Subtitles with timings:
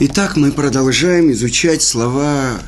[0.00, 2.58] Итак, мы продолжаем изучать слова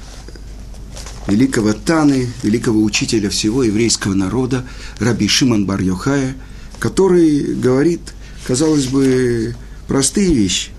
[1.26, 4.64] великого Таны, великого учителя всего еврейского народа,
[5.00, 6.36] Раби Шиман бар Йохая,
[6.78, 8.00] который говорит,
[8.46, 9.56] казалось бы,
[9.88, 10.70] простые вещи.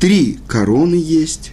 [0.00, 1.52] Три короны есть.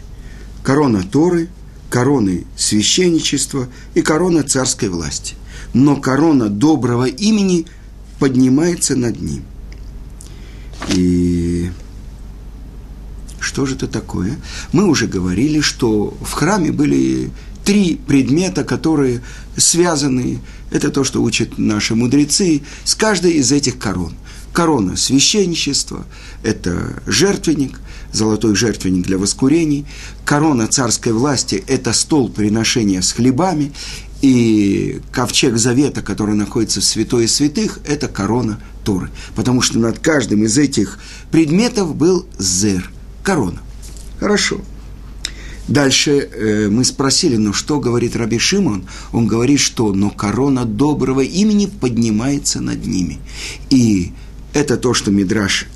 [0.63, 1.47] Корона Торы,
[1.89, 5.35] короны священничества и корона царской власти.
[5.73, 7.67] Но корона доброго имени
[8.19, 9.43] поднимается над ним.
[10.89, 11.71] И
[13.43, 14.39] что же это такое?
[14.71, 17.31] Мы уже говорили, что в храме были
[17.63, 19.21] три предмета, которые
[19.57, 20.39] связаны,
[20.71, 24.13] это то, что учат наши мудрецы, с каждой из этих корон.
[24.53, 26.05] Корона священничества–
[26.43, 27.79] это жертвенник,
[28.11, 29.85] золотой жертвенник для воскурений.
[30.25, 33.73] Корона царской власти– это стол приношения с хлебами.
[34.21, 39.09] И ковчег завета, который находится в святой святых, это корона Торы.
[39.35, 40.99] Потому что над каждым из этих
[41.31, 42.89] предметов был зер–
[43.23, 43.61] корона.
[44.19, 44.61] Хорошо.
[45.67, 48.85] Дальше э, мы спросили, ну что говорит Раби Шимон?
[49.13, 53.19] Он говорит, что но корона доброго имени поднимается над ними.
[53.69, 54.11] И
[54.53, 55.67] это то, что Мидраш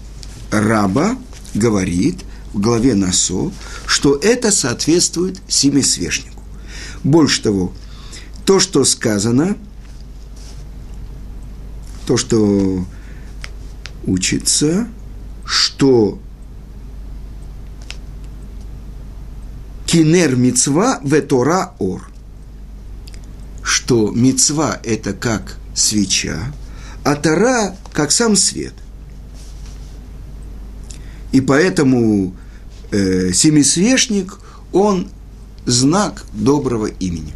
[0.52, 1.18] Раба
[1.54, 2.18] говорит
[2.54, 3.52] в главе Насо,
[3.86, 6.44] что это соответствует семисвешнику.
[7.04, 7.72] Больше того,
[8.46, 9.58] то, что сказано,
[12.06, 12.86] то, что
[14.06, 14.88] учится,
[15.46, 16.20] что
[19.88, 22.10] кинер мецва ветора ор.
[23.64, 26.54] Что мецва– это как свеча,
[27.04, 28.74] а тара– как сам свет.
[31.32, 32.34] И поэтому
[32.92, 34.40] э, семисвешник,
[34.72, 35.10] он
[35.66, 37.34] знак доброго имени.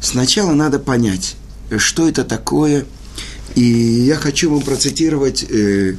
[0.00, 1.36] Сначала надо понять,
[1.78, 2.86] что это такое,
[3.54, 5.96] и я хочу вам процитировать э,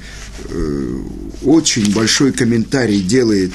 [0.50, 0.98] э,
[1.44, 3.52] очень большой комментарий делает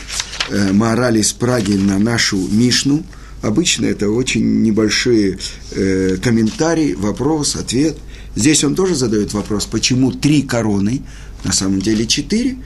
[0.48, 3.04] э, Маораль из Праги на нашу Мишну.
[3.42, 5.38] Обычно это очень небольшие
[5.72, 7.96] э, комментарии, вопрос, ответ.
[8.34, 11.02] Здесь он тоже задает вопрос, почему три короны,
[11.44, 12.56] на самом деле четыре,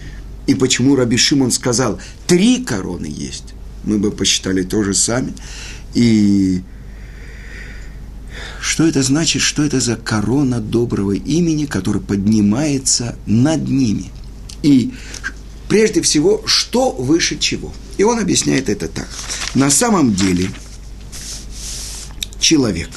[0.46, 3.54] и почему Раби Шимон сказал, три короны есть.
[3.84, 5.32] Мы бы посчитали тоже сами.
[5.94, 6.62] И
[8.60, 14.10] что это значит, что это за корона доброго имени, которая поднимается над ними.
[14.62, 14.92] И
[15.72, 17.72] прежде всего, что выше чего.
[17.96, 19.08] И он объясняет это так.
[19.54, 20.50] На самом деле,
[22.38, 22.90] человек.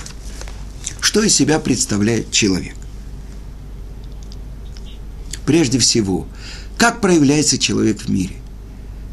[1.00, 2.76] Что из себя представляет человек?
[5.46, 6.28] Прежде всего,
[6.78, 8.36] как проявляется человек в мире?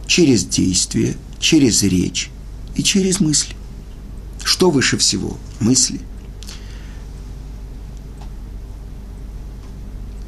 [0.09, 2.31] Через действие, через речь
[2.75, 3.55] и через мысли.
[4.43, 5.39] Что выше всего?
[5.61, 6.01] Мысли.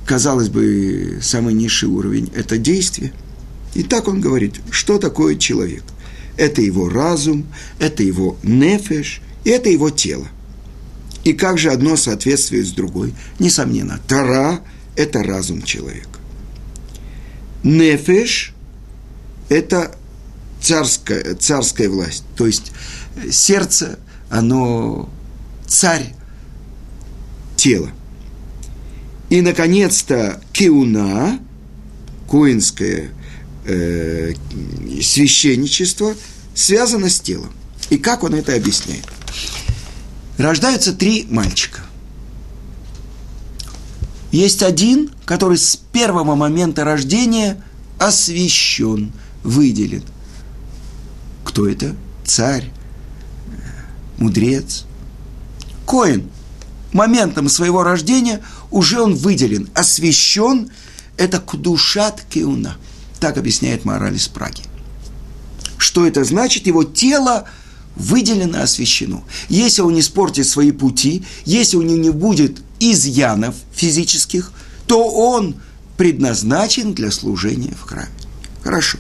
[0.07, 3.13] Казалось бы, самый низший уровень– это действие–
[3.75, 5.83] и так он говорит, что такое человек.
[6.37, 7.47] Это его разум,
[7.79, 10.27] это его нефеш, и это его тело.
[11.25, 13.15] И как же одно соответствует с другой?
[13.39, 14.61] Несомненно, Тара–
[14.97, 16.19] это разум человека.
[17.63, 18.53] Нефеш–
[19.49, 19.97] это
[20.61, 22.25] царская, царская власть.
[22.37, 22.73] То есть
[23.31, 23.99] сердце,
[24.29, 25.09] оно
[25.67, 26.15] царь
[27.57, 27.91] тела.
[29.31, 31.39] И, наконец-то, кеуна,
[32.29, 33.11] коинская
[33.65, 34.35] э,
[35.03, 36.15] священничество
[36.55, 37.53] связано с телом.
[37.91, 39.07] И как он это объясняет?
[40.39, 41.81] Рождаются три мальчика.
[44.33, 47.63] Есть один, который с первого момента рождения
[47.99, 49.13] освящен,
[49.45, 50.03] выделен.
[51.45, 51.95] Кто это?
[52.25, 52.71] Царь,
[54.19, 54.87] мудрец.
[55.87, 56.31] Коин.
[56.93, 60.71] Моментом своего рождения уже он выделен, освящен.
[61.17, 62.77] Это кудушат кеуна–
[63.25, 64.65] так объясняет мораль из Праги.
[65.79, 66.67] Что это значит?
[66.67, 67.49] Его тело
[67.97, 69.25] выделено, освящено.
[69.49, 74.53] Если он не испортит свои пути, если у него не будет изъянов физических,
[74.87, 75.57] то он
[75.97, 78.11] предназначен для служения в храме.
[78.63, 78.99] Хорошо.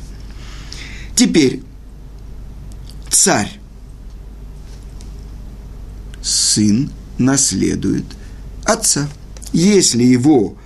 [1.14, 1.60] Теперь
[3.10, 3.60] царь,
[6.22, 8.06] сын наследует
[8.64, 9.06] отца.
[9.52, 10.56] Если его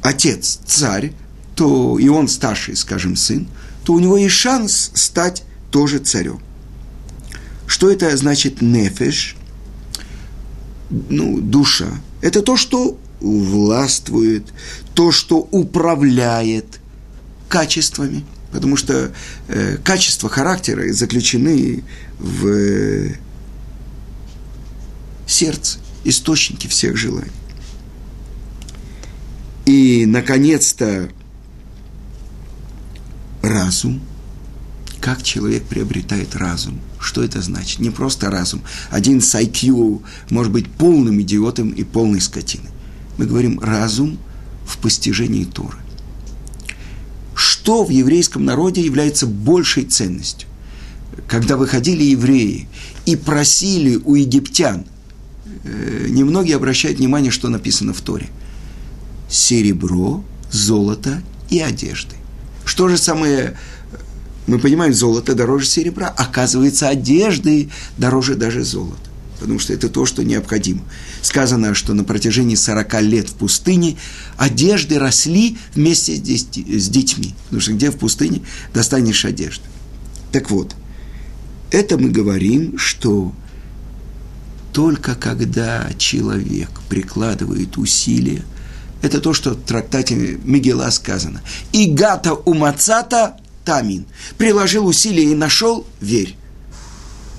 [0.00, 1.12] отец царь,
[1.60, 3.46] то и он старший, скажем, сын,
[3.84, 6.40] то у него есть шанс стать тоже царем.
[7.66, 9.36] Что это значит нефеш?
[10.88, 11.88] Ну, душа.
[12.22, 14.46] Это то, что властвует,
[14.94, 16.80] то, что управляет
[17.50, 18.24] качествами.
[18.52, 19.12] Потому что
[19.48, 21.84] э, качества характера заключены
[22.18, 23.16] в э,
[25.26, 27.30] сердце, источнике всех желаний.
[29.66, 31.10] И, наконец-то,
[33.42, 34.00] разум.
[35.00, 36.78] Как человек приобретает разум?
[36.98, 37.80] Что это значит?
[37.80, 38.62] Не просто разум.
[38.90, 42.68] Один с IQ может быть полным идиотом и полной скотиной.
[43.16, 44.18] Мы говорим разум
[44.66, 45.78] в постижении Торы.
[47.34, 50.48] Что в еврейском народе является большей ценностью?
[51.26, 52.68] Когда выходили евреи
[53.06, 54.84] и просили у египтян,
[55.64, 58.28] э, немногие обращают внимание, что написано в Торе.
[59.30, 62.16] Серебро, золото и одежды.
[62.70, 63.56] Что же самое,
[64.46, 67.68] мы понимаем, золото дороже серебра, оказывается, одежды
[67.98, 70.82] дороже даже золота потому что это то, что необходимо.
[71.22, 73.96] Сказано, что на протяжении 40 лет в пустыне
[74.36, 77.34] одежды росли вместе с детьми.
[77.44, 78.42] Потому что где в пустыне
[78.74, 79.64] достанешь одежды.
[80.30, 80.76] Так вот,
[81.70, 83.34] это мы говорим, что
[84.74, 88.44] только когда человек прикладывает усилия,
[89.02, 91.40] это то, что в трактате Мигела сказано.
[91.72, 94.04] «И гата умацата тамин».
[94.36, 96.36] Приложил усилия и нашел– верь.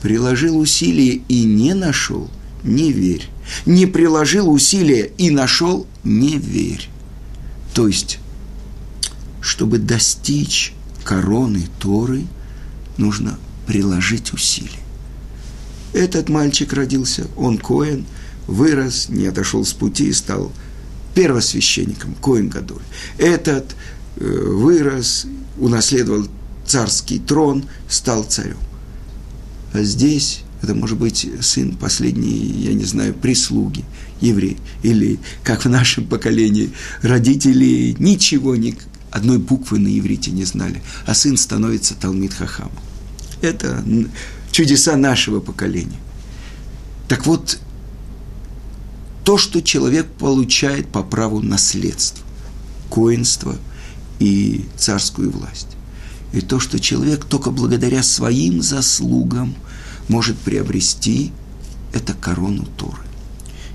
[0.01, 2.29] Приложил усилия и не нашел–
[2.63, 3.27] не верь.
[3.65, 6.89] Не приложил усилия и нашел– не верь.
[7.73, 8.19] То есть,
[9.39, 10.73] чтобы достичь
[11.03, 12.23] короны Торы,
[12.97, 13.37] нужно
[13.67, 14.71] приложить усилия.
[15.93, 18.05] Этот мальчик родился, он Коэн,
[18.47, 20.51] вырос, не отошел с пути, стал
[21.13, 22.81] первосвященником, Коэн Гадоль.
[23.17, 23.75] Этот
[24.17, 25.25] э, вырос,
[25.57, 26.27] унаследовал
[26.65, 28.57] царский трон, стал царем.
[29.73, 33.83] А здесь это может быть сын последней, я не знаю, прислуги,
[34.19, 34.57] еврей.
[34.83, 36.71] Или, как в нашем поколении,
[37.01, 38.77] родители ничего, ни
[39.09, 42.71] одной буквы на иврите не знали, а сын становится Талмит Хахам.
[43.41, 43.83] Это
[44.51, 45.99] чудеса нашего поколения.
[47.07, 47.59] Так вот,
[49.23, 52.25] то, что человек получает по праву наследства,
[52.89, 53.56] коинство
[54.19, 55.68] и царскую власть.
[56.33, 59.53] И то, что человек только благодаря своим заслугам
[60.07, 61.31] может приобрести,
[61.94, 63.03] это корону Торы.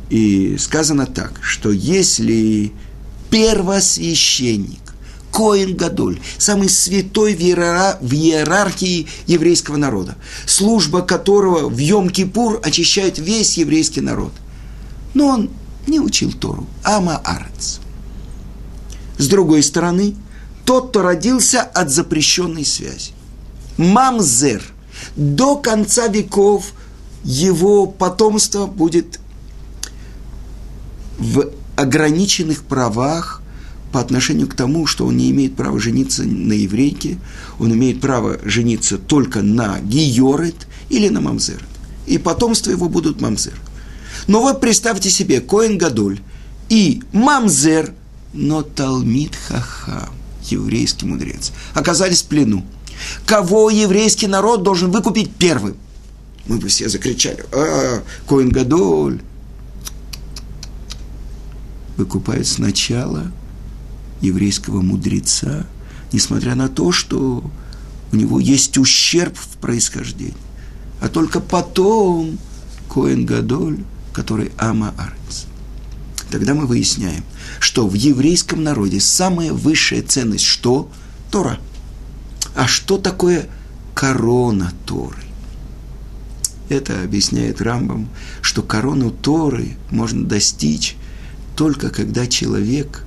[0.09, 2.73] И сказано так, что если
[3.31, 4.81] первосвященник
[5.33, 10.17] Коин Гадоль, самый святой в, иера, в иерархии еврейского народа,
[10.47, 14.33] служба которого в Йом-Кипур очищает весь еврейский народ.
[15.17, 15.51] Но он
[15.87, 17.81] не учил Тору, Ама Арец.
[19.17, 20.15] С другой стороны,
[20.67, 23.13] тот, кто родился от запрещенной связи.
[23.79, 24.63] Мамзер.
[25.17, 26.73] До конца веков
[27.25, 29.19] его потомство будет
[31.19, 33.41] в ограниченных правах
[33.93, 37.17] по отношению к тому, что он не имеет права жениться на еврейке,
[37.59, 41.65] он имеет право жениться только на гиорет или на мамзер.
[42.07, 43.55] И потомство его будут мамзер.
[44.27, 46.21] Но вот представьте себе, Коэн Гадоль
[46.69, 47.93] и мамзер,
[48.33, 50.11] но Талмит Хахам,
[50.45, 52.65] еврейский мудрец, оказались в плену.
[53.25, 55.77] Кого еврейский народ должен выкупить первым?
[56.47, 59.21] Мы бы все закричали, а, Коэн Гадоль.
[61.97, 63.33] Выкупает сначала–
[64.21, 65.67] еврейского мудреца,
[66.13, 67.45] несмотря на то, что
[68.13, 70.35] у него есть ущерб в происхождении.
[71.01, 72.39] А только потом
[72.89, 73.79] Коэн Гадоль,
[74.17, 75.45] который Ама Арец.
[76.31, 77.23] Тогда мы выясняем,
[77.61, 80.91] что в еврейском народе самая высшая ценность что?
[81.31, 81.59] Тора.
[82.55, 83.47] А что такое
[83.95, 85.23] корона Торы?
[86.71, 88.09] Это объясняет Рамбам,
[88.41, 90.97] что корону Торы можно достичь
[91.55, 93.05] только когда человек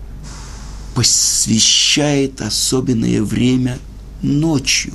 [0.93, 3.79] посвящает особенное время
[4.21, 4.93] ночью.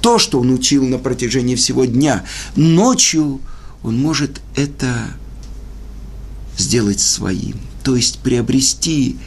[0.00, 2.24] То, что он учил на протяжении всего дня,
[2.56, 3.42] ночью
[3.82, 5.08] он может это
[6.58, 9.18] сделать своим, то есть приобрести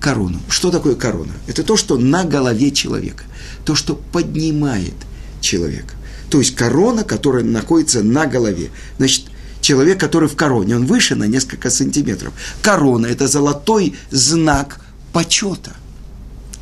[0.00, 0.40] корону.
[0.48, 1.32] Что такое корона?
[1.46, 3.24] Это то, что на голове человека,
[3.64, 4.94] то, что поднимает
[5.40, 5.94] человека.
[6.30, 8.70] То есть корона, которая находится на голове.
[8.96, 9.26] Значит,
[9.60, 12.32] человек, который в короне, он выше на несколько сантиметров.
[12.62, 14.80] Корона– это золотой знак
[15.12, 15.72] почета,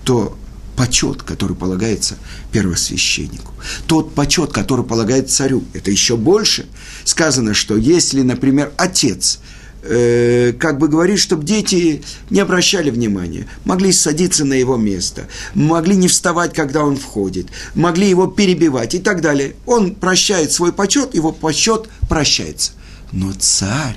[0.05, 0.37] то
[0.77, 2.17] почет, который полагается
[2.53, 3.53] первосвященнику,
[3.87, 6.67] тот почет, который полагается царю, это еще больше.
[7.05, 9.41] Сказано, что если, например, отец
[9.83, 15.97] э, как бы говорит, чтобы дети не обращали внимания, могли садиться на его место, могли
[15.97, 19.55] не вставать, когда он входит, могли его перебивать и так далее.
[19.67, 22.73] Он прощает свой почет, его почет прощается.
[23.13, 23.97] Но царь,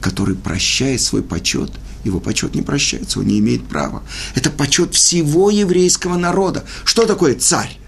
[0.00, 1.70] который прощает свой почет–
[2.04, 4.02] его почет не прощается, он не имеет права.
[4.34, 6.64] Это почет всего еврейского народа.
[6.84, 7.78] Что такое царь?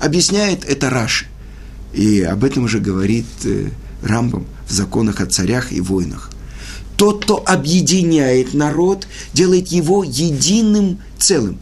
[0.00, 1.26] Объясняет это Раши.
[1.92, 3.68] И об этом уже говорит э,
[4.02, 6.30] Рамбам в законах о царях и войнах.
[6.96, 11.58] Тот, кто объединяет народ, делает его единым целым.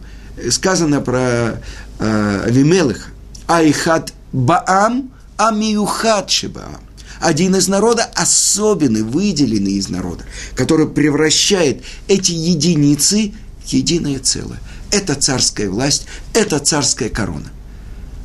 [0.49, 1.61] Сказано про
[1.99, 3.09] э, Авимелеха,
[3.47, 6.82] Айхат Баам, Амиюхат Шибаам.
[7.23, 10.25] Один из народа особенный, выделенный из народа,
[10.55, 13.31] который превращает эти единицы
[13.63, 14.59] в единое целое.
[14.91, 17.49] Это царская власть, это царская корона.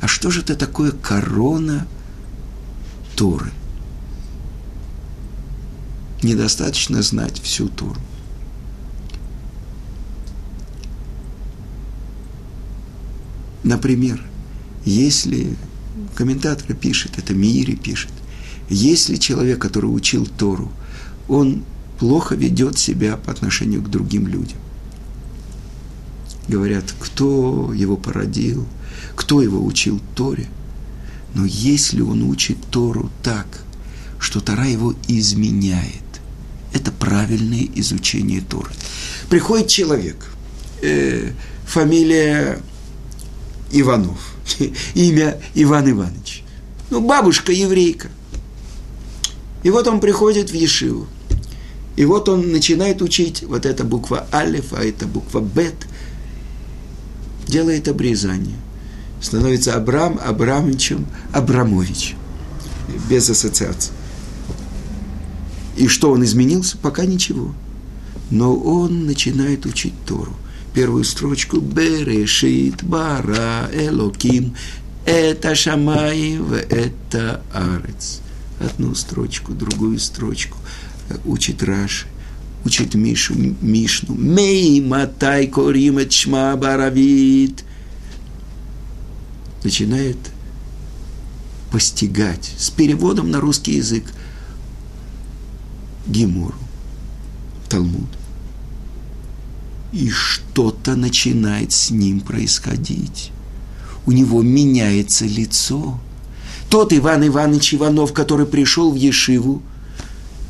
[0.01, 1.87] А что же это такое корона
[3.15, 3.51] Торы?
[6.21, 8.01] Недостаточно знать всю Тору.
[13.63, 14.21] Например,
[14.83, 15.55] если
[16.15, 18.11] комментатор пишет, это Мири пишет,
[18.69, 20.71] если человек, который учил Тору,
[21.27, 21.63] он
[21.99, 24.57] плохо ведет себя по отношению к другим людям.
[26.47, 28.65] Говорят, кто его породил,
[29.15, 30.47] кто его учил Торе.
[31.35, 33.45] Но если он учит Тору так,
[34.19, 36.03] что Тора его изменяет,
[36.73, 38.71] это правильное изучение Торы.
[39.29, 40.25] Приходит человек,
[40.81, 41.31] э,
[41.65, 42.59] фамилия
[43.71, 44.35] Иванов,
[44.95, 46.43] имя Иван Иванович.
[46.89, 48.09] Ну, бабушка еврейка.
[49.63, 51.07] И вот он приходит в Ешиву.
[51.95, 55.87] И вот он начинает учить вот эта буква Алиф, а это буква Бет.
[57.47, 58.55] Делает обрезание.
[59.21, 62.15] Становится Абрам Абрамовичем Абрамович.
[63.09, 63.91] Без ассоциации.
[65.75, 66.77] И что он изменился?
[66.77, 67.53] Пока ничего.
[68.31, 70.33] Но он начинает учить Тору.
[70.73, 74.55] Первую строчку Берешит Бара Элоким
[75.09, 78.21] это Шамаев, это Арец.
[78.59, 80.57] Одну строчку, другую строчку.
[81.25, 82.07] Учит Раши,
[82.65, 84.15] учит Мишу, Мишну.
[84.15, 87.63] Мей матай корим шма баравит.
[89.63, 90.17] Начинает
[91.71, 94.03] постигать с переводом на русский язык–
[96.09, 96.55] Гимуру,
[97.69, 98.09] Талмуд.
[99.91, 103.31] И что-то начинает с ним происходить.
[104.05, 105.99] У него меняется лицо.
[106.69, 109.61] Тот Иван Иванович Иванов, который пришел в Ешиву,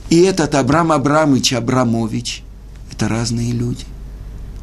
[0.09, 2.43] и этот Абрам Абрамович Абрамович,
[2.91, 3.85] это разные люди.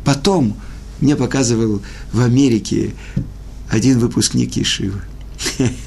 [0.04, 0.56] Потом
[1.00, 1.82] мне показывал
[2.12, 2.94] в Америке
[3.70, 5.00] один выпускник Ешивы–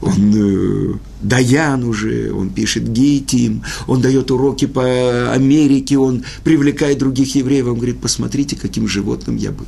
[0.00, 7.34] он э, Даян уже, он пишет гейтим, он дает уроки по Америке, он привлекает других
[7.34, 9.66] евреев, он говорит, посмотрите, каким животным я был.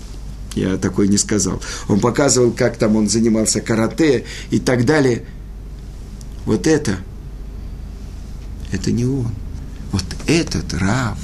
[0.55, 1.61] Я такой не сказал.
[1.89, 5.25] Он показывал, как там он занимался карате и так далее.
[6.49, 6.99] Вот это,
[8.73, 9.31] это не он.
[9.93, 11.19] Вот этот Рав,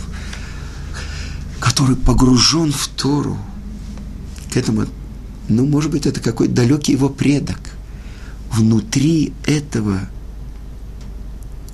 [1.60, 3.38] который погружен в Тору,
[4.52, 4.86] к этому,
[5.48, 7.58] ну, может быть, это какой-то далекий его предок–
[8.54, 10.08] внутри этого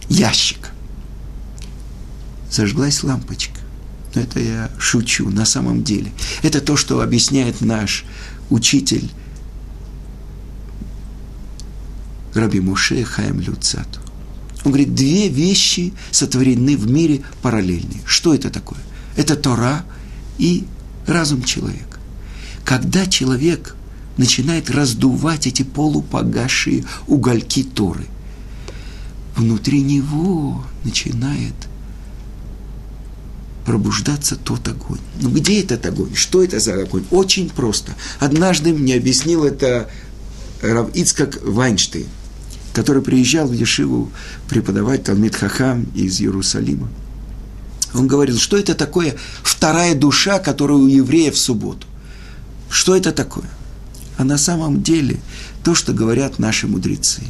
[0.09, 0.71] ящика
[2.51, 3.61] зажглась лампочка.
[4.15, 6.13] Но это я шучу, на самом деле.
[6.43, 8.05] Это то, что объясняет наш
[8.49, 9.09] учитель
[12.35, 14.01] Раби Муше Хаем Люцату.
[14.65, 18.03] Он говорит, две вещи сотворены в мире параллельные.
[18.05, 18.81] Что это такое?
[19.17, 19.85] Это Тора
[20.39, 20.65] и
[21.07, 21.99] разум человека.
[22.65, 23.75] Когда человек
[24.21, 28.07] начинает раздувать эти полупогасшие угольки Торы.
[29.35, 31.55] Внутри него начинает
[33.65, 35.01] пробуждаться тот огонь.
[35.21, 36.15] Но где этот огонь?
[36.15, 37.05] Что это за огонь?
[37.11, 37.95] Очень просто.
[38.19, 39.89] Однажды мне объяснил это
[40.61, 42.07] Рав Ицкак Вайнштейн,
[42.73, 44.11] который приезжал в Ешиву
[44.49, 46.89] преподавать Талмит Хахам из Иерусалима.
[47.95, 51.87] Он говорил, что это такое вторая душа, которая у евреев в субботу.
[52.69, 53.49] Что это такое?
[54.17, 55.19] А на самом деле
[55.65, 57.23] то, что говорят наши мудрецы,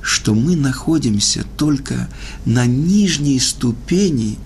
[0.00, 2.08] что мы находимся только
[2.44, 4.38] на нижней ступени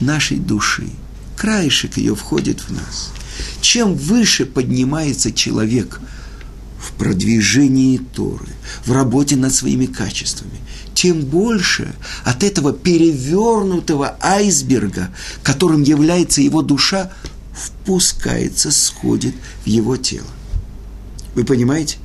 [0.00, 0.88] нашей души.
[1.36, 3.10] Краешек ее входит в нас.
[3.60, 6.00] Чем выше поднимается человек
[6.78, 8.48] в продвижении Торы,
[8.84, 10.60] в работе над своими качествами,
[10.94, 11.94] тем больше
[12.24, 17.12] от этого перевернутого айсберга, которым является его душа,
[17.52, 20.26] впускается, сходит в его тело.
[21.34, 21.98] Вы понимаете?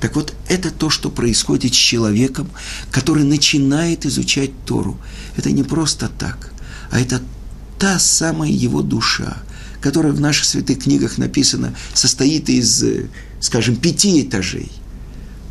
[0.00, 2.50] Так вот, это то, что происходит с человеком,
[2.90, 4.98] который начинает изучать Тору.
[5.36, 6.52] Это не просто так,
[6.90, 7.22] а это
[7.78, 9.38] та самая его душа,
[9.80, 12.84] которая в наших святых книгах написана, состоит из,
[13.40, 14.70] скажем, пяти этажей.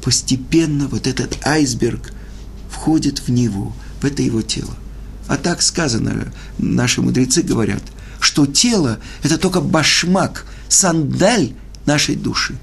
[0.03, 2.11] Постепенно вот этот айсберг
[2.69, 4.75] входит в него, в это его тело.
[5.27, 7.81] А так сказано, наши мудрецы говорят,
[8.19, 11.53] что тело– это только башмак, сандаль
[11.85, 12.55] нашей души.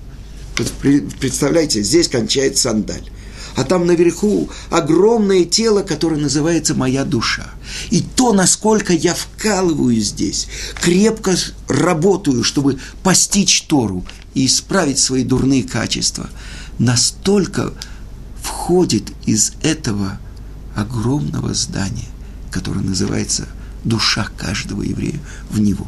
[1.21, 3.09] Представляете, здесь кончается сандаль.
[3.57, 7.51] а там наверху огромное тело, которое называется моя душа.
[7.91, 10.49] И то, насколько я вкалываю здесь,
[10.81, 11.37] крепко
[11.69, 16.29] работаю, чтобы постичь Тору и исправить свои дурные качества,
[16.79, 17.73] настолько
[18.41, 20.19] входит из этого
[20.75, 22.09] огромного здания,
[22.51, 23.47] которое называется
[23.85, 25.21] душа каждого еврея
[25.51, 25.87] в него.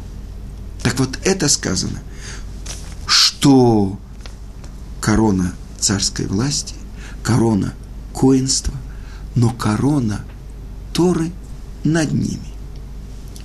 [0.83, 1.99] Так вот это сказано,
[3.07, 3.99] что
[5.01, 6.75] корона царской власти,
[7.23, 7.73] корона
[8.13, 8.73] коинства,
[9.35, 10.23] но корона
[10.93, 11.31] Торы
[11.83, 12.53] над ними.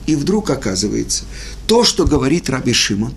[0.06, 1.24] И вдруг оказывается,
[1.66, 3.12] то, что говорит Раби Шимон,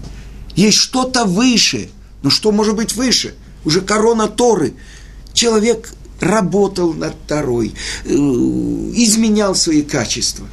[0.56, 1.90] есть что-то выше.
[2.22, 3.36] Но что может быть выше?
[3.66, 4.74] Уже корона Торы.
[5.34, 7.74] Человек работал над Торой,
[8.06, 10.48] э, изменял свои качества.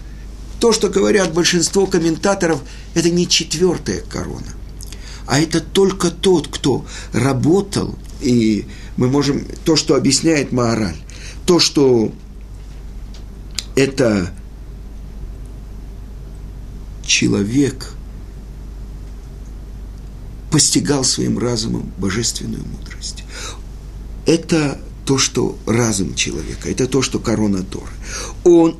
[0.58, 2.60] То, что говорят большинство комментаторов,
[2.94, 4.52] это не четвертая корона,
[5.26, 8.66] а это только тот, кто работал, и
[8.96, 10.96] мы можем, то, что объясняет Маораль,
[11.46, 12.12] то, что
[13.74, 14.30] это
[17.06, 17.94] человек
[20.50, 23.24] постигал своим разумом божественную мудрость.
[24.26, 27.92] Это то, что разум человека, это то, что корона Торы.
[28.44, 28.76] Он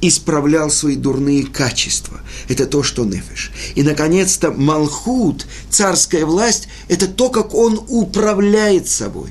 [0.00, 2.20] исправлял свои дурные качества.
[2.48, 3.52] Это то, что нефиш.
[3.74, 9.30] И, наконец-то, Малхут, царская власть, это то, как он управляет собой.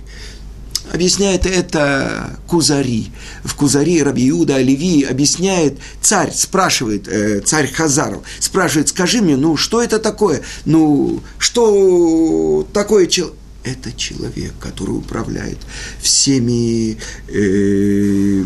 [0.93, 3.11] Объясняет это Кузари.
[3.43, 9.57] В Кузари Раби Иуда Оливи объясняет, царь спрашивает, э, царь Хазаров, спрашивает, скажи мне, ну
[9.57, 10.43] что это такое?
[10.65, 13.35] Ну, что такое человек?
[13.63, 15.57] Это человек, который управляет
[15.99, 16.97] всеми
[17.27, 18.43] э,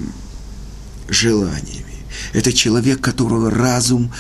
[1.10, 1.84] желаниями.
[2.32, 4.14] Это человек, которого разум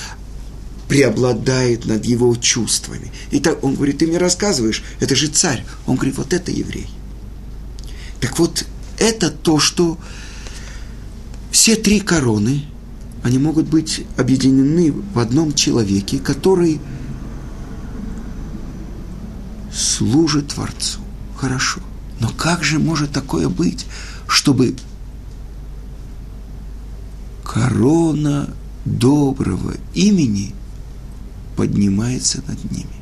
[0.89, 3.09] преобладает над его чувствами.
[3.31, 5.63] И так он говорит, ты мне рассказываешь, это же царь.
[5.85, 6.89] Он говорит, вот это еврей.
[8.19, 8.65] Так вот,
[8.97, 9.97] это то, что
[11.51, 12.65] все три короны,
[13.23, 16.79] они могут быть объединены в одном человеке, который
[19.73, 20.99] служит Творцу.
[21.35, 21.81] Хорошо.
[22.19, 23.85] Но как же может такое быть,
[24.27, 24.75] чтобы
[27.43, 28.49] корона
[28.85, 30.55] доброго имени
[31.55, 32.96] поднимается над ними?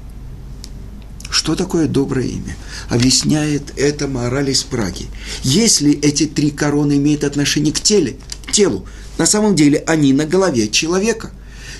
[1.35, 2.55] Что такое доброе имя?
[2.87, 5.07] Объясняет это мораль из Праги.
[5.43, 8.15] Если эти три короны имеют отношение к теле,
[8.53, 8.85] телу,
[9.17, 11.31] на самом деле они на голове человека.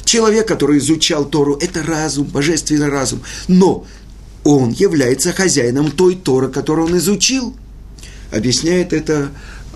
[0.04, 3.22] Человек, который изучал Тору, это разум, божественный разум.
[3.48, 3.88] Но
[4.44, 7.56] он является хозяином той Торы, которую он изучил.
[8.32, 9.32] Объясняет это,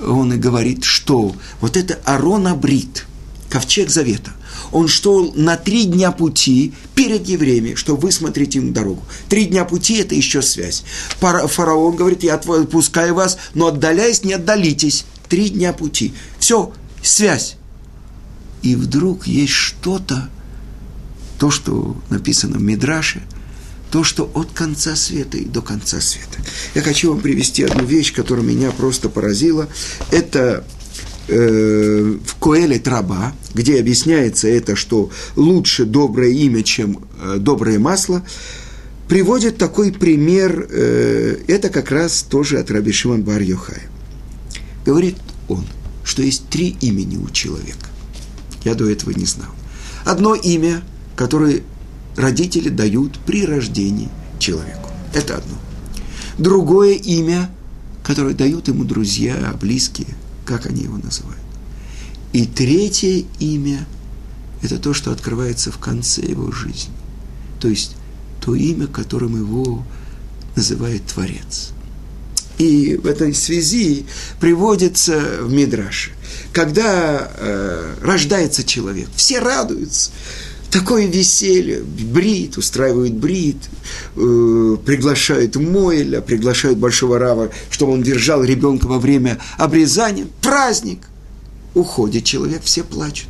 [0.05, 3.05] он и говорит, что вот это Арон Абрит,
[3.49, 4.33] ковчег завета,
[4.71, 9.03] он шел на три дня пути перед евреями, чтобы высмотреть им дорогу.
[9.27, 10.83] Три дня пути– это еще связь.
[11.19, 15.05] Фараон говорит, я отпускаю вас, но отдаляясь, не отдалитесь.
[15.27, 16.13] Три дня пути.
[16.39, 17.55] Все, связь.
[18.61, 20.29] И вдруг есть что-то,
[21.37, 23.21] то, что написано в Мидраше–
[23.91, 26.37] то, что от конца света и до конца света.
[26.75, 29.67] Я хочу вам привести одну вещь, которая меня просто поразила.
[30.11, 30.63] Это
[31.29, 38.23] э, в Коэле Траба, где объясняется это, что лучше доброе имя, чем э, доброе масло,
[39.07, 43.81] приводит такой пример, э, это как раз тоже от Раби Шимон бар -Йохая.
[44.85, 45.65] Говорит он,
[46.03, 47.87] что есть три имени у человека.
[48.63, 49.51] Я до этого не знал.
[50.05, 50.81] Одно имя,
[51.15, 51.61] которое
[52.15, 54.89] родители дают при рождении человеку.
[55.13, 55.55] Это одно.
[56.37, 57.49] Другое имя,
[58.03, 60.07] которое дают ему друзья, близкие,
[60.49, 61.39] как они его называют.
[62.33, 63.87] И третье имя–
[64.63, 66.93] это то, что открывается в конце его жизни.
[67.59, 67.95] То есть
[68.41, 69.85] то имя, которым его
[70.55, 71.69] называет Творец.
[72.57, 74.07] И в этой связи
[74.39, 76.11] приводится в Мидраше,
[76.51, 80.09] когда э, рождается человек, все радуются,
[80.71, 81.81] Такое веселье.
[81.81, 83.57] Брит, устраивают брит,
[84.15, 90.27] э, приглашают Мойля, приглашают Большого Рава, чтобы он держал ребенка во время обрезания.
[90.41, 91.07] Праздник.
[91.73, 93.29] Уходит человек, все плачут.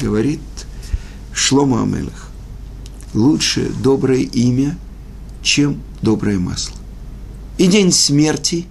[0.00, 0.40] Говорит
[1.32, 2.30] Шлома Амелах.
[3.14, 4.78] Лучше доброе имя,
[5.42, 6.76] чем доброе масло.
[7.58, 8.66] И день смерти,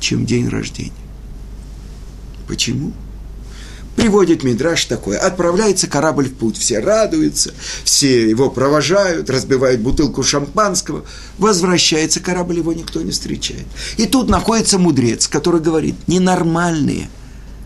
[0.00, 0.92] чем день рождения.
[2.48, 2.92] Почему?
[3.98, 11.04] Приводит Мидраш такой, отправляется корабль в путь, все радуются, все его провожают, разбивают бутылку шампанского,
[11.36, 13.66] возвращается корабль, его никто не встречает.
[13.96, 17.10] И тут находится мудрец, который говорит, ненормальные–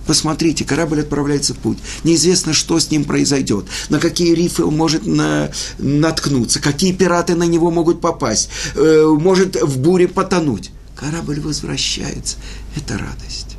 [0.06, 1.78] Посмотрите, корабль отправляется в путь.
[2.02, 7.44] Неизвестно, что с ним произойдет, на какие рифы он может на, наткнуться, какие пираты на
[7.44, 10.70] него могут попасть, э, может в буре потонуть.
[10.96, 12.38] корабль возвращается.
[12.74, 13.51] Это радость.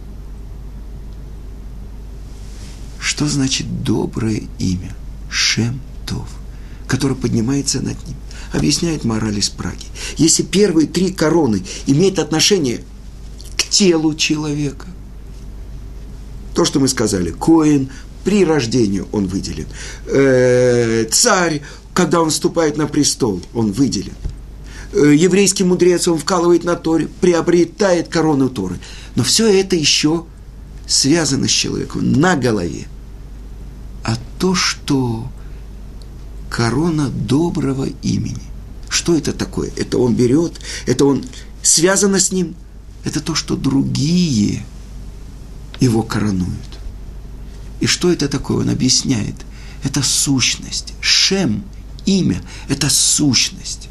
[3.13, 4.91] Что значит доброе имя?
[5.29, 6.27] Шем Тов,
[6.87, 8.17] которое поднимается над ним.
[8.51, 9.85] Объясняет мораль из Праги.
[10.17, 12.81] Если первые три короны имеют отношение
[13.55, 14.87] к телу человека,
[16.55, 17.91] то, что мы сказали, Коин,
[18.23, 19.67] при рождении он выделен.
[20.07, 21.61] Э, царь,
[21.93, 24.15] когда он вступает на престол, он выделен.
[24.91, 28.79] Э, еврейский мудрец, он вкалывает на Торе, приобретает корону Торы.
[29.13, 30.25] Но все это еще
[30.87, 32.87] связано с человеком на голове.
[34.03, 35.31] А то, что
[36.49, 38.41] корона доброго имени,
[38.89, 39.71] что это такое?
[39.75, 41.25] Это он берет, это он
[41.61, 42.55] связано с ним.
[43.03, 44.63] Это то, что другие
[45.79, 46.79] его коронуют.
[47.79, 48.59] И что это такое?
[48.59, 49.35] Он объясняет.
[49.83, 50.93] Это сущность.
[51.01, 51.63] Шем,
[52.05, 53.89] имя, это сущность.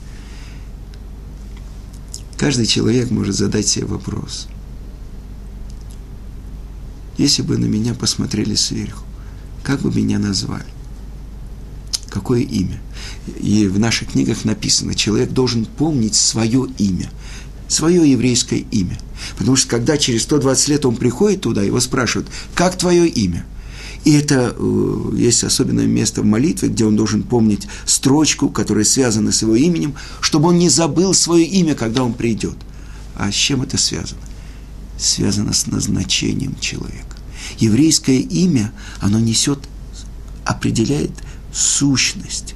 [2.38, 4.48] Каждый человек может задать себе вопрос.
[7.18, 9.04] Если бы на меня посмотрели сверху,
[9.62, 10.66] как бы меня назвали?
[12.08, 12.80] Какое имя?
[13.40, 17.10] И в наших книгах написано, человек должен помнить свое имя,
[17.68, 18.98] свое еврейское имя.
[19.38, 23.46] Потому что когда через 120 лет он приходит туда, его спрашивают, как твое имя?
[24.04, 29.30] И это э, есть особенное место в молитве, где он должен помнить строчку, которая связана
[29.30, 32.56] с его именем, чтобы он не забыл свое имя, когда он придет.
[33.16, 34.20] А с чем это связано?
[34.98, 37.11] Связано с назначением человека.
[37.58, 39.58] Еврейское имя, оно несет,
[40.44, 41.12] определяет
[41.52, 42.54] сущность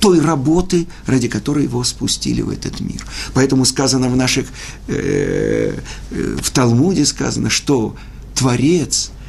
[0.00, 3.04] той работы, ради которой его спустили в этот мир.
[3.34, 4.46] Поэтому сказано в наших,
[4.88, 5.78] э,
[6.10, 7.96] э, в Талмуде сказано, что
[8.34, 9.10] Творец–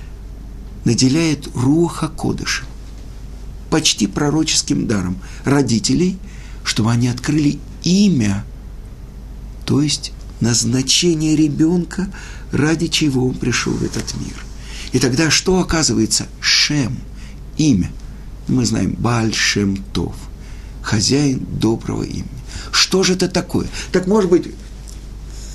[0.85, 2.63] наделяет Руха Кодыша,
[3.69, 6.17] почти пророческим даром родителей,
[6.63, 8.43] чтобы они открыли имя,
[9.65, 12.07] то есть назначение ребенка,
[12.51, 14.45] ради чего он пришел в этот мир.
[14.91, 16.27] И тогда что оказывается?
[16.39, 16.97] Шем,
[17.57, 17.91] имя.
[18.47, 20.15] Мы знаем Бальшем Тов,
[20.81, 22.27] хозяин доброго имени.
[22.71, 23.67] Что же это такое?
[23.91, 24.47] Так может быть,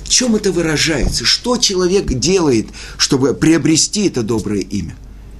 [0.03, 1.25] в чем это выражается?
[1.25, 4.95] Что человек делает, чтобы приобрести это доброе имя?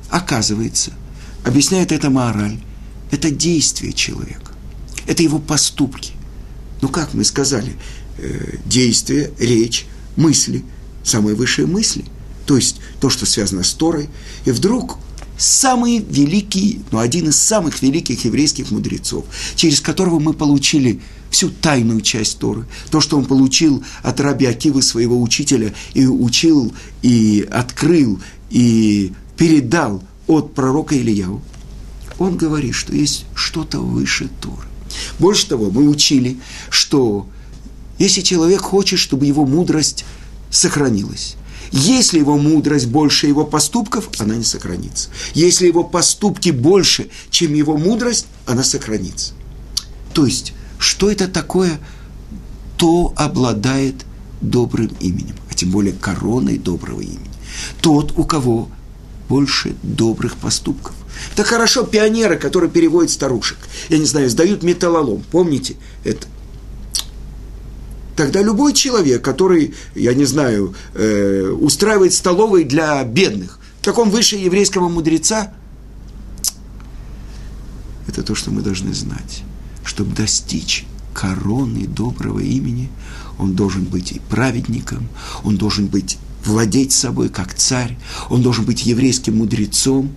[0.09, 0.91] Оказывается,
[1.43, 2.59] объясняет это мораль,
[3.11, 4.51] это действие человека,
[5.07, 6.11] это его поступки.
[6.81, 7.75] Ну, как мы сказали,
[8.17, 10.63] э, действие, речь, мысли,
[11.03, 12.05] самые высшие мысли,
[12.47, 14.09] то есть то, что связано с Торой,
[14.45, 14.97] и вдруг
[15.37, 22.01] самый великий, ну, один из самых великих еврейских мудрецов, через которого мы получили всю тайную
[22.01, 28.19] часть Торы, то, что он получил от раби Акивы, своего учителя, и учил, и открыл,
[28.49, 31.41] и передал от пророка Ильяу,
[32.17, 34.67] он говорит, что есть что-то выше Торы.
[35.19, 37.27] Больше того, мы учили, что
[37.99, 40.05] если человек хочет, чтобы его мудрость
[40.49, 41.35] сохранилась,
[41.71, 45.09] если его мудрость больше его поступков, она не сохранится.
[45.33, 49.33] Если его поступки больше, чем его мудрость, она сохранится.
[50.13, 51.79] То есть, что это такое?
[52.77, 53.95] То обладает
[54.41, 57.19] добрым именем, а тем более короной доброго имени.
[57.81, 58.69] Тот, у кого
[59.29, 60.95] больше добрых поступков.
[61.35, 63.57] Так хорошо пионеры, которые переводят старушек,
[63.89, 66.27] я не знаю, сдают металлолом, помните это?
[68.17, 74.37] Тогда любой человек, который, я не знаю, э, устраивает столовые для бедных, так он выше
[74.37, 75.53] еврейского мудреца.
[78.07, 79.43] Это то, что мы должны знать.
[79.85, 82.89] Чтобы достичь короны доброго имени,
[83.37, 85.07] он должен быть и праведником,
[85.43, 87.99] он должен быть владеть собой как царь,
[88.31, 90.11] он должен быть еврейским мудрецом.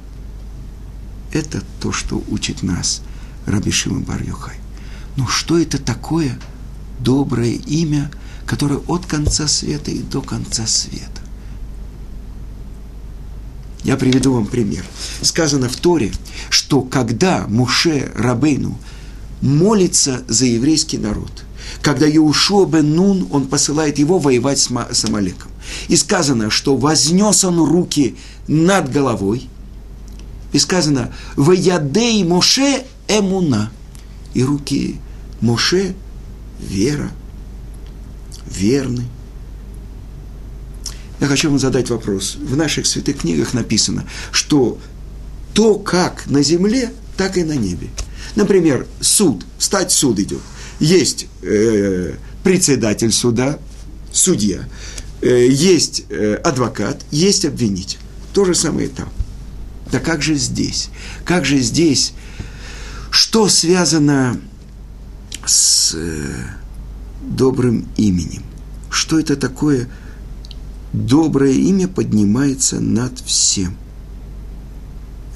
[1.32, 3.02] Это то, что учит нас
[3.44, 4.56] Раби Шимон бар -Йохай.
[5.16, 6.38] Но что это такое
[7.02, 8.10] доброе имя,
[8.46, 11.06] которое от конца света и до конца света?
[13.82, 14.84] Я приведу вам пример.
[15.22, 16.12] Сказано в Торе,
[16.50, 18.78] что когда Муше Рабейну
[19.40, 21.44] молится за еврейский народ,
[21.80, 25.50] когда Иушуа бен Нун, он посылает его воевать с Амалеком,
[25.88, 28.16] и сказано, что вознес он руки
[28.48, 29.48] над головой.
[30.52, 33.70] И сказано, «Ваядей Моше эмуна».
[34.34, 34.96] И руки
[35.40, 35.94] Моше–
[36.60, 37.10] вера,
[38.46, 39.04] верны.
[41.20, 42.36] Я хочу вам задать вопрос.
[42.36, 44.78] В наших святых книгах написано, что
[45.52, 47.88] то, как на земле, так и на небе.
[48.36, 50.40] Например, суд, стать суд идет.
[50.78, 53.58] Есть э, председатель суда,
[54.12, 54.66] судья.
[55.20, 57.98] Э, есть э, адвокат, есть обвинитель.
[58.32, 59.10] То же самое и там.
[59.92, 60.88] Да как же здесь?
[61.24, 62.12] Как же здесь?
[63.10, 64.40] Что связано
[65.46, 66.46] с э,
[67.22, 68.42] добрым именем?
[68.90, 69.88] что это такое
[70.92, 73.76] доброе имя поднимается над всем.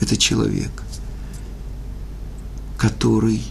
[0.01, 0.71] Это человек,
[2.77, 3.43] который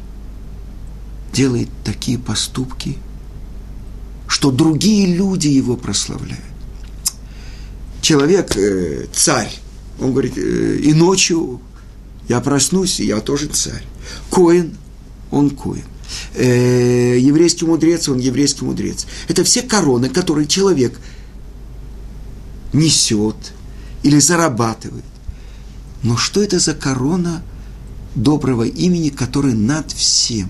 [1.32, 2.98] делает такие поступки,
[4.28, 6.44] что другие люди его прославляют.
[8.02, 9.52] Человек, э, царь,
[10.00, 11.62] он говорит, э, и ночью
[12.28, 13.86] я проснусь, и я тоже царь.
[14.30, 14.76] Коин,
[15.32, 15.86] он коин.
[16.36, 19.06] Э, еврейский мудрец, он еврейский мудрец.
[19.28, 20.99] Это все короны, которые человек
[22.73, 23.36] несет
[24.04, 25.06] или зарабатывает.
[26.02, 27.43] Но что это за корона
[28.15, 30.49] доброго имени, который над всем?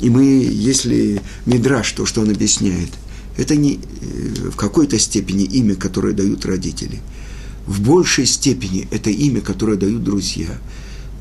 [0.00, 2.90] И мы, если Мидраш, то, что он объясняет,
[3.36, 7.00] это не э, в какой-то степени имя, которое дают родители.
[7.66, 10.58] В большей степени это имя, которое дают друзья.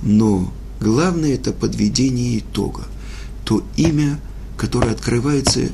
[0.04, 2.84] Но главное это подведение итога.
[3.44, 4.20] То имя,
[4.58, 5.70] которое открывается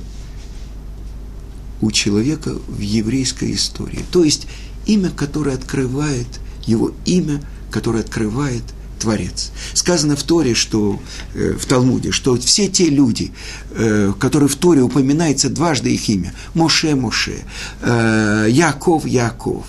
[1.81, 4.05] у человека в еврейской истории.
[4.11, 4.47] То есть
[4.85, 6.27] имя, которое открывает,
[6.65, 8.63] его имя, которое открывает
[8.99, 9.51] Творец.
[9.73, 10.99] Сказано в Торе, что
[11.33, 13.31] э, в Талмуде, что все те люди,
[13.71, 17.43] э, которые в Торе упоминается дважды их имя, Моше, Моше,
[17.81, 19.65] э, Яков, Яков,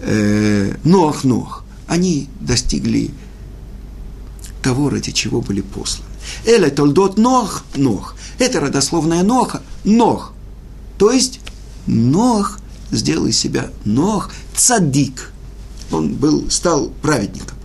[0.00, 3.10] э, Нох, Нох, они достигли
[4.62, 6.08] того, ради чего были посланы.
[6.44, 8.14] Эля толдот Нох, Нох.
[8.38, 10.32] Это родословная Ноха, Нох.
[10.98, 11.40] То есть
[11.86, 12.58] Нох
[12.90, 15.32] сделал из себя Нох цадик.
[15.90, 17.56] Он был, стал праведником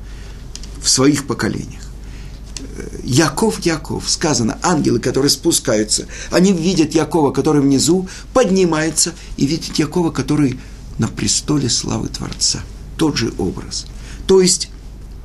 [0.82, 1.82] в своих поколениях.
[3.04, 10.12] Яков, Яков, сказано, ангелы, которые спускаются, они видят Якова, который внизу, поднимается, и видят Якова,
[10.12, 10.60] который
[10.98, 12.60] на престоле славы Творца.
[12.98, 13.86] Тот же образ.
[14.28, 14.70] То есть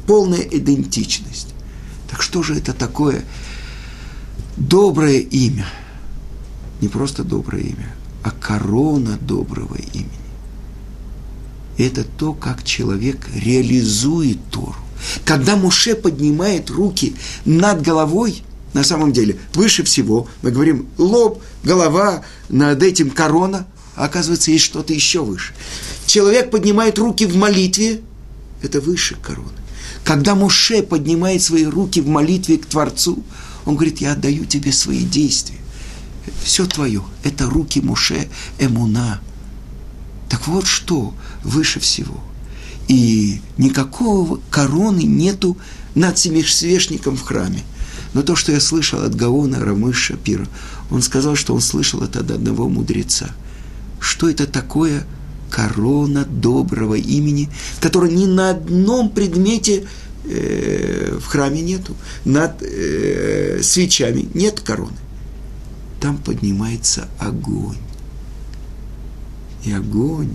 [0.06, 1.48] полная идентичность.
[2.08, 3.24] Так что же это такое
[4.56, 5.66] доброе имя?
[6.80, 10.10] Не просто доброе имя, а корона доброго имени.
[11.78, 14.76] Это то, как человек реализует Тору.
[15.24, 18.42] Когда Муше поднимает руки над головой,
[18.74, 23.66] на самом деле, выше всего, мы говорим лоб, голова, над этим корона,
[24.00, 25.52] а оказывается, есть что-то еще выше.
[26.06, 28.00] Человек поднимает руки в молитве,
[28.62, 29.48] это выше короны.
[30.04, 33.22] Когда Муше поднимает свои руки в молитве к Творцу,
[33.64, 35.60] он говорит, я отдаю тебе свои действия
[36.42, 37.02] все твое.
[37.22, 39.20] Это руки Муше Эмуна.
[40.28, 42.20] Так вот что выше всего.
[42.88, 45.56] И никакого короны нету
[45.94, 47.62] над семисвешником в храме.
[48.14, 50.46] Но то, что я слышал от Гаона Рамыш Шапира,
[50.90, 53.30] он сказал, что он слышал это от одного мудреца.
[54.00, 55.04] Что это такое
[55.50, 57.48] корона доброго имени,
[57.80, 59.86] которой ни на одном предмете
[60.24, 64.96] э, в храме нету, над э, свечами нет короны
[66.00, 67.76] там поднимается огонь.
[69.64, 70.32] И огонь,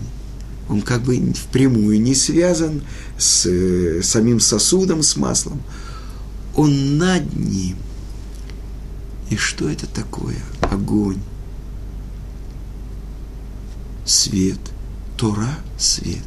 [0.68, 2.82] он как бы впрямую не связан
[3.18, 5.60] с э, самим сосудом, с маслом.
[6.54, 7.76] Он над ним.
[9.28, 10.38] И что это такое?
[10.60, 11.18] Огонь.
[14.06, 14.60] Свет.
[15.16, 16.24] Тора– свет.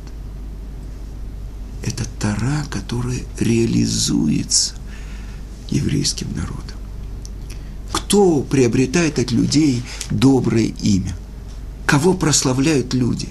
[1.83, 4.75] Это Тора, которая реализуется
[5.69, 6.79] еврейским народом
[8.09, 11.15] кто приобретает от людей доброе имя?
[11.85, 13.29] Кого прославляют люди?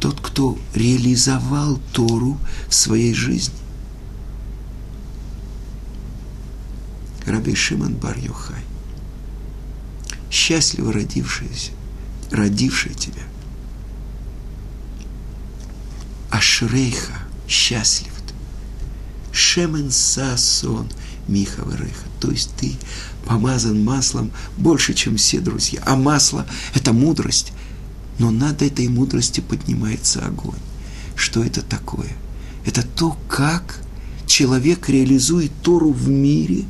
[0.00, 2.38] Тот, кто реализовал Тору
[2.70, 3.54] в своей жизни.
[7.26, 8.64] Раби Шимон бар Йохай.
[10.30, 11.72] Счастливо родившаяся,
[12.32, 13.22] родившая тебя.
[16.30, 18.34] Ашрейха, счастлив ты.
[19.32, 20.88] Шемен Сасон–
[21.28, 22.06] Миха Вереха.
[22.20, 22.72] То есть ты
[23.26, 25.82] помазан маслом больше, чем все друзья.
[25.86, 27.52] А масло– это мудрость.
[28.18, 30.58] Но над этой мудростью поднимается огонь.
[31.16, 32.10] Что это такое?
[32.64, 33.80] Это то, как
[34.26, 36.64] человек реализует Тору в мире,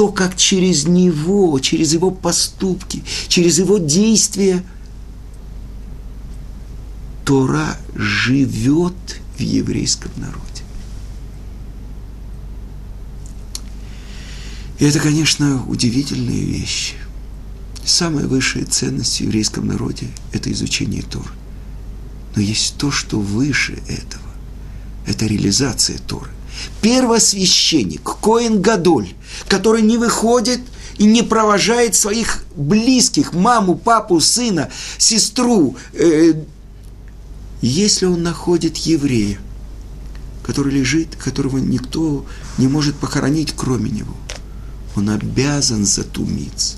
[0.00, 4.64] то, как через него, через его поступки, через его действия
[7.26, 8.94] Тора живет
[9.36, 10.62] в еврейском народе.
[14.78, 16.94] И это, конечно, удивительная вещь.
[17.84, 21.34] Самая высшая ценность в еврейском народе– это изучение Торы.
[22.34, 24.24] Но есть то, что выше этого.
[25.06, 26.30] Это реализация Торы.
[26.80, 29.08] Первосвященник, Коин Гадоль,
[29.48, 30.60] который не выходит
[30.98, 36.34] и не провожает своих близких, маму, папу, сына, сестру, э,
[37.62, 39.38] если он находит еврея,
[40.44, 42.24] который лежит, которого никто
[42.58, 44.14] не может похоронить, кроме него–
[44.96, 46.76] он обязан затумиться.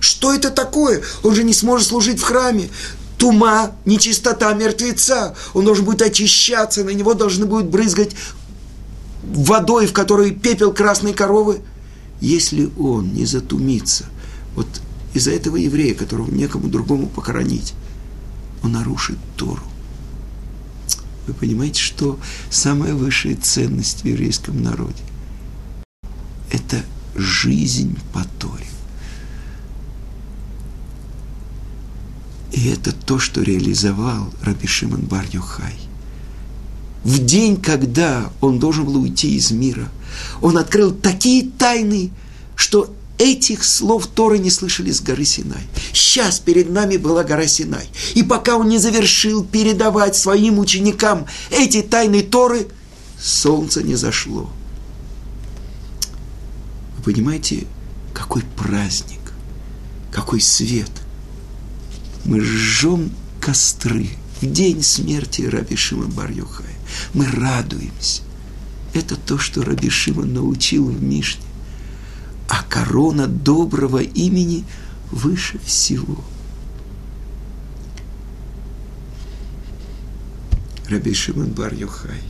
[0.00, 1.02] Что это такое?
[1.22, 2.70] Он же не сможет служить в храме.
[3.18, 5.34] Тума, нечистота мертвеца.
[5.54, 8.10] Он должен будет очищаться, на него должны будут брызгать
[9.26, 11.60] водой, в которой пепел красной коровы.
[12.20, 14.06] Если он не затумится,
[14.54, 14.66] вот
[15.14, 17.74] из-за этого еврея, которого некому другому похоронить,
[18.62, 19.62] он нарушит Тору.
[21.26, 22.18] Вы понимаете, что
[22.50, 25.02] самая высшая ценность в еврейском народе–
[26.50, 26.82] это
[27.16, 28.66] жизнь по Торе.
[32.52, 35.85] И это то, что реализовал Раби Шимон бар -Йохай.
[37.06, 39.88] В день, когда он должен был уйти из мира,
[40.42, 42.10] он открыл такие тайны,
[42.56, 45.62] что этих слов Торы не слышали с горы Синай.
[45.92, 47.86] Сейчас перед нами была гора Синай.
[48.16, 52.66] И пока он не завершил передавать своим ученикам эти тайны Торы,
[53.22, 54.50] солнце не зашло.
[56.96, 57.68] Вы понимаете,
[58.14, 59.32] какой праздник,
[60.10, 60.90] какой свет.
[62.24, 64.08] Мы жжем костры
[64.40, 66.75] в день смерти Раби Шимон бар -Йохая.
[67.14, 68.22] Мы радуемся.
[68.94, 71.46] Это то, что Раби Шимон научил в Мишне
[72.48, 74.64] а корона доброго имени
[75.10, 76.24] выше всего.
[80.88, 82.20] Раби Шимон бар Йохай.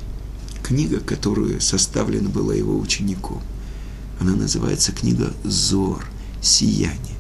[0.63, 3.43] Книга, которую составлена была его учеником.
[4.19, 6.07] Она называется книга Зор,
[6.41, 7.17] сияние.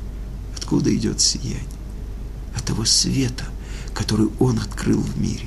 [0.56, 1.62] Откуда идет сияние?
[2.56, 3.44] От того света,
[3.94, 5.46] который он открыл в мире.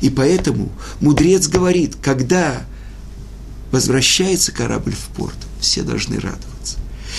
[0.00, 2.64] И поэтому мудрец говорит, когда
[3.72, 6.78] возвращается корабль в порт, все должны радоваться.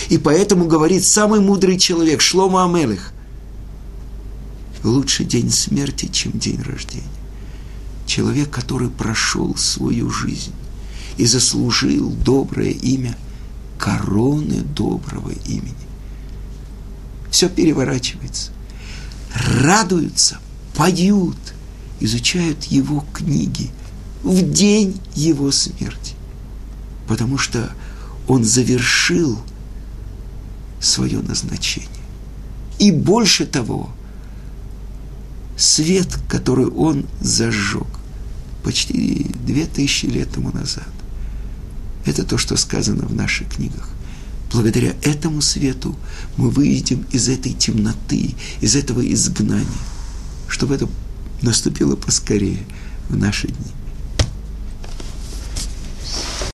[0.10, 3.12] И поэтому говорит самый мудрый человек, Шлома Амелых,
[4.84, 7.04] лучше день смерти, чем день рождения.
[8.06, 10.54] Человек, который прошел свою жизнь
[11.18, 13.18] и заслужил доброе имя,
[13.78, 15.76] короны доброго имени.
[17.32, 18.52] Все переворачивается.
[19.34, 20.40] Радуются,
[20.76, 21.38] поют,
[21.99, 23.69] изучают его книги
[24.23, 26.15] в день его смерти.
[27.07, 27.71] Потому что
[28.27, 29.39] он завершил–
[30.79, 31.89] свое назначение.
[32.79, 33.89] И больше того,
[35.57, 37.88] свет, который он зажег
[38.63, 40.88] почти две тысячи лет тому назад,
[42.05, 43.89] это то, что сказано в наших книгах.
[44.51, 45.95] Благодаря этому свету
[46.38, 49.65] мы выйдем из этой темноты, из этого изгнания,
[50.47, 50.88] чтобы это
[51.41, 52.60] наступило поскорее
[53.10, 53.77] в наши дни.